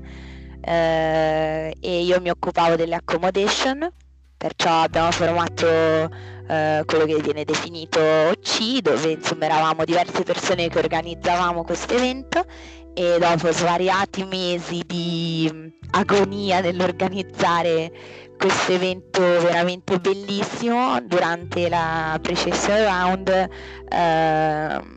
eh, 0.61 1.75
e 1.79 2.01
io 2.01 2.21
mi 2.21 2.29
occupavo 2.29 2.75
delle 2.75 2.95
accommodation, 2.95 3.91
perciò 4.37 4.83
abbiamo 4.83 5.11
formato 5.11 5.65
eh, 5.67 6.83
quello 6.85 7.05
che 7.05 7.17
viene 7.21 7.43
definito 7.43 7.99
OC, 7.99 8.79
dove 8.81 9.11
insomma 9.11 9.45
eravamo 9.45 9.83
diverse 9.83 10.23
persone 10.23 10.69
che 10.69 10.79
organizzavamo 10.79 11.63
questo 11.63 11.95
evento 11.95 12.45
e 12.93 13.17
dopo 13.19 13.51
svariati 13.51 14.23
mesi 14.23 14.81
di 14.85 15.49
mm, 15.51 15.67
agonia 15.91 16.61
nell'organizzare 16.61 17.91
questo 18.37 18.71
evento 18.71 19.21
veramente 19.21 19.99
bellissimo 19.99 20.99
durante 21.01 21.69
la 21.69 22.17
pre-session 22.21 22.83
round 22.83 23.29
eh, 23.29 24.95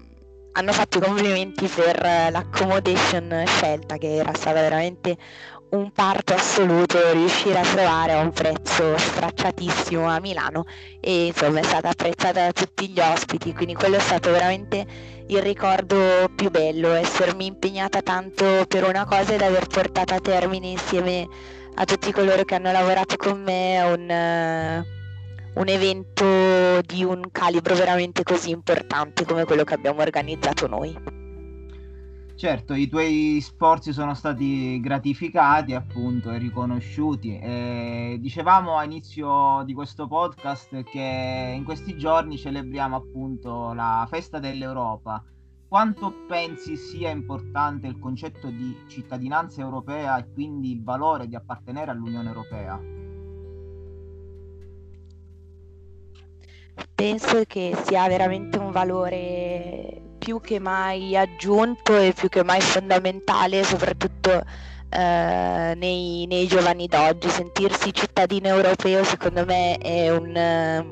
hanno 0.53 0.73
fatto 0.73 0.99
i 0.99 1.01
complimenti 1.01 1.67
per 1.67 2.01
l'accommodation 2.31 3.45
scelta 3.47 3.97
che 3.97 4.17
era 4.17 4.33
stata 4.35 4.61
veramente 4.61 5.17
un 5.71 5.93
parto 5.93 6.35
assoluto 6.35 7.13
riuscire 7.13 7.59
a 7.59 7.63
trovare 7.63 8.13
a 8.13 8.21
un 8.21 8.33
prezzo 8.33 8.97
stracciatissimo 8.97 10.07
a 10.09 10.19
Milano 10.19 10.65
e 11.01 11.27
insomma 11.27 11.61
è 11.61 11.63
stata 11.63 11.91
apprezzata 11.91 12.45
da 12.47 12.53
tutti 12.53 12.89
gli 12.89 12.99
ospiti, 12.99 13.53
quindi 13.53 13.75
quello 13.75 13.97
è 13.97 14.01
stato 14.01 14.33
veramente 14.33 14.85
il 15.29 15.41
ricordo 15.41 16.29
più 16.35 16.51
bello, 16.51 16.93
essermi 16.95 17.47
impegnata 17.47 18.03
tanto 18.03 18.65
per 18.67 18.85
una 18.85 19.05
cosa 19.05 19.35
ed 19.35 19.43
aver 19.43 19.67
portato 19.69 20.15
a 20.15 20.21
termine 20.21 20.69
insieme 20.69 21.29
a 21.75 21.85
tutti 21.85 22.11
coloro 22.11 22.43
che 22.45 22.57
hanno 22.57 22.73
lavorato 22.73 23.17
con 23.17 23.41
me 23.41 23.81
un, 23.83 24.85
un 25.55 25.69
evento 25.69 26.81
di 26.83 27.05
un 27.05 27.31
calibro 27.31 27.77
veramente 27.77 28.25
così 28.25 28.51
importante 28.51 29.25
come 29.25 29.45
quello 29.45 29.63
che 29.63 29.75
abbiamo 29.75 30.03
organizzato 30.03 30.67
noi. 30.67 31.20
Certo, 32.41 32.73
i 32.73 32.89
tuoi 32.89 33.39
sforzi 33.43 33.93
sono 33.93 34.15
stati 34.15 34.81
gratificati 34.81 35.75
appunto 35.75 36.31
e 36.31 36.39
riconosciuti. 36.39 37.39
E 37.39 38.17
dicevamo 38.19 38.79
a 38.79 38.85
inizio 38.85 39.63
di 39.67 39.75
questo 39.75 40.09
podcast 40.09 40.83
che 40.85 41.53
in 41.55 41.65
questi 41.65 41.99
giorni 41.99 42.39
celebriamo 42.39 42.97
appunto 42.97 43.75
la 43.75 44.07
festa 44.09 44.39
dell'Europa. 44.39 45.23
Quanto 45.69 46.25
pensi 46.27 46.79
sia 46.79 47.11
importante 47.11 47.87
il 47.89 47.99
concetto 47.99 48.49
di 48.49 48.75
cittadinanza 48.89 49.61
europea 49.61 50.17
e 50.17 50.33
quindi 50.33 50.71
il 50.73 50.83
valore 50.83 51.29
di 51.29 51.37
appartenere 51.37 51.91
all'Unione 51.91 52.29
Europea? 52.29 52.81
Penso 56.95 57.45
che 57.47 57.77
sia 57.85 58.09
veramente 58.09 58.57
un 58.57 58.71
valore 58.71 60.00
più 60.21 60.41
che 60.41 60.61
mai 60.61 61.17
aggiunto 61.17 61.97
e 61.97 62.13
più 62.13 62.29
che 62.29 62.45
mai 62.45 62.61
fondamentale, 62.61 63.65
soprattutto 63.65 64.31
eh, 64.91 65.75
nei, 65.77 66.27
nei, 66.27 66.47
giovani 66.47 66.87
d'oggi. 66.87 67.29
Sentirsi 67.29 67.93
cittadino 67.93 68.49
europeo 68.49 69.03
secondo 69.03 69.45
me 69.47 69.79
è 69.79 70.15
un, 70.15 70.85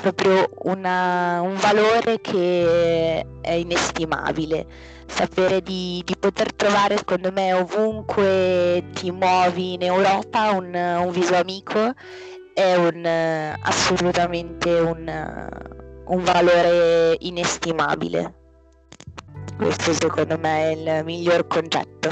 proprio 0.00 0.48
una, 0.64 1.40
un 1.40 1.56
valore 1.56 2.20
che 2.20 3.26
è 3.40 3.52
inestimabile. 3.52 4.94
Sapere 5.08 5.62
di, 5.62 6.02
di, 6.04 6.16
poter 6.18 6.52
trovare, 6.52 6.96
secondo 6.98 7.32
me, 7.32 7.52
ovunque 7.52 8.84
ti 8.92 9.10
muovi 9.10 9.74
in 9.74 9.82
Europa 9.82 10.50
un, 10.50 10.74
un 10.74 11.10
viso 11.12 11.36
amico 11.36 11.94
è 12.52 12.74
un, 12.74 13.04
assolutamente 13.60 14.70
un 14.70 15.75
un 16.06 16.22
valore 16.22 17.16
inestimabile. 17.20 18.34
Questo 19.56 19.92
secondo 19.92 20.38
me 20.38 20.58
è 20.58 20.98
il 20.98 21.04
miglior 21.04 21.46
concetto. 21.46 22.10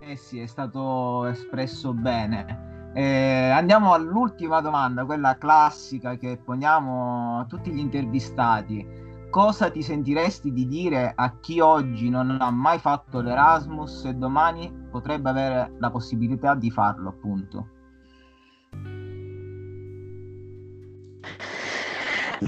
Eh 0.00 0.16
sì, 0.16 0.40
è 0.40 0.46
stato 0.46 1.26
espresso 1.26 1.92
bene. 1.92 2.90
Eh, 2.94 3.50
andiamo 3.50 3.94
all'ultima 3.94 4.60
domanda, 4.60 5.04
quella 5.04 5.36
classica 5.38 6.16
che 6.16 6.38
poniamo 6.42 7.40
a 7.40 7.44
tutti 7.46 7.72
gli 7.72 7.78
intervistati. 7.78 9.00
Cosa 9.30 9.70
ti 9.70 9.82
sentiresti 9.82 10.52
di 10.52 10.66
dire 10.66 11.12
a 11.14 11.38
chi 11.40 11.58
oggi 11.60 12.10
non 12.10 12.36
ha 12.38 12.50
mai 12.50 12.78
fatto 12.78 13.20
l'Erasmus 13.20 14.04
e 14.04 14.14
domani 14.14 14.70
potrebbe 14.90 15.30
avere 15.30 15.72
la 15.78 15.90
possibilità 15.90 16.54
di 16.54 16.70
farlo, 16.70 17.08
appunto? 17.08 17.66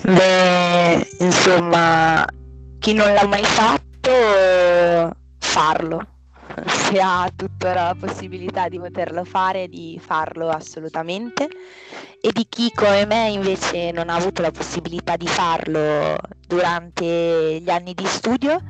Beh, 0.02 1.06
insomma, 1.20 2.26
chi 2.80 2.94
non 2.94 3.12
l'ha 3.12 3.26
mai 3.26 3.44
fatto, 3.44 5.16
farlo. 5.38 6.06
Se 6.66 6.98
ha 7.00 7.30
tuttora 7.34 7.84
la 7.84 7.96
possibilità 7.98 8.68
di 8.68 8.78
poterlo 8.78 9.24
fare, 9.24 9.68
di 9.68 10.00
farlo 10.04 10.48
assolutamente. 10.48 11.48
E 12.20 12.30
di 12.32 12.44
chi 12.48 12.72
come 12.74 13.06
me 13.06 13.28
invece 13.28 13.92
non 13.92 14.08
ha 14.08 14.16
avuto 14.16 14.42
la 14.42 14.50
possibilità 14.50 15.16
di 15.16 15.28
farlo 15.28 16.16
durante 16.46 17.60
gli 17.60 17.70
anni 17.70 17.94
di 17.94 18.06
studio, 18.06 18.60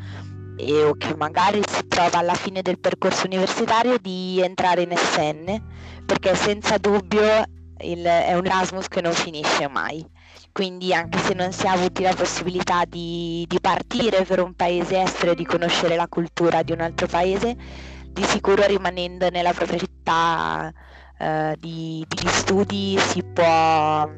e, 0.57 0.83
o 0.83 0.95
che 0.95 1.17
magari 1.17 1.63
si 1.67 1.87
trova 1.89 2.19
alla 2.19 2.35
fine 2.35 2.61
del 2.61 2.79
percorso 2.79 3.25
universitario 3.25 3.97
di 3.99 4.43
entrare 4.43 4.83
in 4.83 4.95
SN, 4.95 5.63
perché 6.05 6.35
senza 6.35 6.77
dubbio 6.77 7.45
il, 7.79 8.03
è 8.05 8.35
un 8.35 8.45
Erasmus 8.45 8.89
che 8.89 9.01
non 9.01 9.13
finisce 9.13 9.69
mai 9.69 10.07
quindi 10.53 10.95
anche 10.95 11.19
se 11.19 11.35
non 11.35 11.53
si 11.53 11.67
ha 11.67 11.73
avuti 11.73 12.03
la 12.03 12.15
possibilità 12.15 12.85
di, 12.85 13.45
di 13.49 13.61
partire 13.61 14.25
per 14.25 14.41
un 14.41 14.55
paese 14.55 15.03
estero 15.03 15.33
e 15.33 15.35
di 15.35 15.45
conoscere 15.45 15.97
la 15.97 16.09
cultura 16.09 16.63
di 16.63 16.73
un 16.73 16.81
altro 16.81 17.07
paese, 17.07 17.57
di 18.09 18.23
sicuro 18.23 18.65
rimanendo 18.67 19.29
nella 19.31 19.53
propria 19.53 19.79
città 19.79 20.73
eh, 21.19 21.57
di, 21.59 22.05
di 22.09 22.29
studi 22.29 22.97
si 22.99 23.23
può 23.23 24.09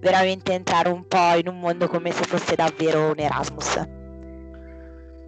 veramente 0.00 0.52
entrare 0.52 0.88
un 0.90 1.06
po' 1.06 1.34
in 1.36 1.48
un 1.48 1.58
mondo 1.58 1.88
come 1.88 2.10
se 2.10 2.24
fosse 2.24 2.54
davvero 2.54 3.10
un 3.10 3.18
Erasmus. 3.18 3.93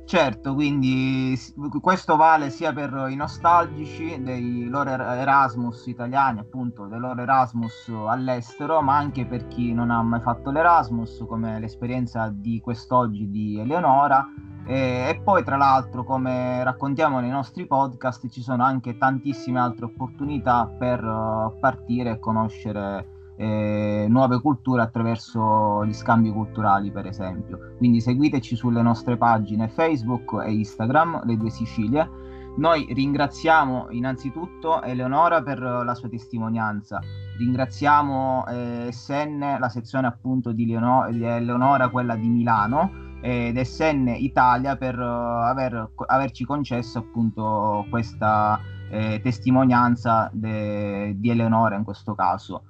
Certo, 0.07 0.55
quindi 0.55 1.37
questo 1.81 2.15
vale 2.15 2.51
sia 2.51 2.73
per 2.73 3.09
i 3.11 3.17
nostalgici 3.17 4.23
dei 4.23 4.69
loro 4.69 4.91
Erasmus 4.91 5.85
italiani, 5.89 6.39
appunto, 6.39 6.87
dei 6.87 7.01
loro 7.01 7.23
Erasmus 7.23 7.91
all'estero, 8.07 8.81
ma 8.83 8.97
anche 8.97 9.27
per 9.27 9.49
chi 9.49 9.75
non 9.75 9.91
ha 9.91 10.01
mai 10.03 10.21
fatto 10.21 10.53
l'Erasmus, 10.53 11.25
come 11.27 11.59
l'esperienza 11.59 12.29
di 12.33 12.61
quest'oggi 12.61 13.29
di 13.29 13.59
Eleonora. 13.59 14.25
E, 14.65 15.09
e 15.09 15.21
poi, 15.25 15.43
tra 15.43 15.57
l'altro, 15.57 16.05
come 16.05 16.63
raccontiamo 16.63 17.19
nei 17.19 17.31
nostri 17.31 17.67
podcast, 17.67 18.29
ci 18.29 18.43
sono 18.43 18.63
anche 18.63 18.97
tantissime 18.97 19.59
altre 19.59 19.87
opportunità 19.87 20.73
per 20.79 21.03
uh, 21.03 21.59
partire 21.59 22.11
e 22.11 22.19
conoscere 22.21 23.16
eh, 23.37 24.07
nuove 24.09 24.41
culture 24.41 24.83
attraverso 24.83 25.85
gli 25.85 25.93
scambi 25.93 26.31
culturali, 26.31 26.91
per 26.91 27.07
esempio. 27.07 27.75
Quindi 27.77 28.01
seguiteci 28.01 28.57
sulle 28.57 28.83
nostre 28.83 29.17
pagine 29.17 29.69
Facebook 29.69 30.43
e 30.45 30.53
Instagram, 30.53 31.25
le 31.25 31.37
due 31.37 31.51
Sicilie. 31.51 32.25
Noi 32.57 32.87
ringraziamo 32.91 33.89
innanzitutto 33.91 34.81
Eleonora 34.83 35.43
per 35.43 35.61
la 35.61 35.95
sua 35.95 36.09
testimonianza, 36.09 37.01
ringraziamo 37.37 38.47
eh, 38.47 38.89
SN, 38.91 39.59
la 39.59 39.69
sezione 39.69 40.07
appunto 40.07 40.53
di, 40.53 40.65
Leonora, 40.65 41.11
di 41.11 41.23
Eleonora, 41.23 41.91
quella 41.91 42.17
di 42.17 42.29
Milano, 42.29 43.05
ed 43.21 43.61
SN 43.61 44.15
Italia 44.17 44.77
per 44.77 44.99
uh, 44.99 45.03
aver, 45.03 45.91
averci 46.07 46.45
concesso 46.45 46.99
appunto 46.99 47.85
questa 47.91 48.59
eh, 48.89 49.21
testimonianza 49.23 50.31
de, 50.33 51.15
di 51.19 51.31
Eleonora 51.31 51.77
in 51.77 51.85
questo 51.85 52.15
caso. 52.15 52.65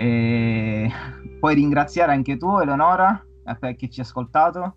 E 0.00 0.88
puoi 1.40 1.56
ringraziare 1.56 2.12
anche 2.12 2.36
tu, 2.36 2.56
Eleonora, 2.56 3.20
che 3.76 3.88
ci 3.88 3.98
ha 3.98 4.04
ascoltato? 4.04 4.76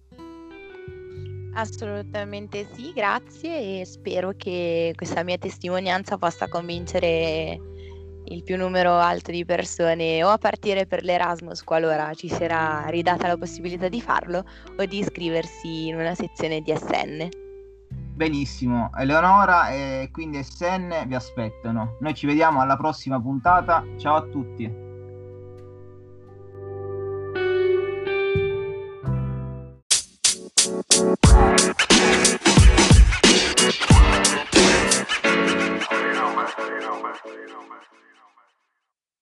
Assolutamente 1.54 2.68
sì, 2.74 2.92
grazie 2.92 3.82
e 3.82 3.86
spero 3.86 4.34
che 4.36 4.94
questa 4.96 5.22
mia 5.22 5.38
testimonianza 5.38 6.18
possa 6.18 6.48
convincere 6.48 7.60
il 8.24 8.44
più 8.44 8.58
numero 8.58 8.94
alto 8.94 9.30
di 9.30 9.46
persone 9.46 10.24
o 10.24 10.30
a 10.30 10.40
partire 10.40 10.88
per 10.88 11.04
l'Erasmus 11.04 11.64
qualora 11.64 12.14
ci 12.16 12.28
sarà 12.28 12.86
ridata 12.88 13.28
la 13.28 13.38
possibilità 13.38 13.90
di 13.90 14.02
farlo 14.02 14.44
o 14.76 14.86
di 14.86 15.00
iscriversi 15.00 15.90
in 15.90 15.98
una 15.98 16.16
sezione 16.16 16.62
di 16.62 16.74
SN. 16.76 17.30
Benissimo, 18.16 18.90
Eleonora 18.98 19.70
e 19.70 20.10
quindi 20.12 20.42
SN 20.42 21.04
vi 21.06 21.14
aspettano. 21.14 21.98
Noi 22.00 22.16
ci 22.16 22.26
vediamo 22.26 22.60
alla 22.60 22.76
prossima 22.76 23.22
puntata. 23.22 23.86
Ciao 23.98 24.16
a 24.16 24.22
tutti. 24.24 24.90